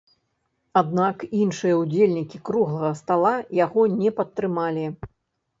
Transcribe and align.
Аднак 0.79 1.25
іншыя 1.41 1.75
ўдзельнікі 1.81 2.37
круглага 2.49 2.89
стала 3.03 3.35
яго 3.59 3.81
не 4.01 4.09
падтрымалі. 4.23 4.85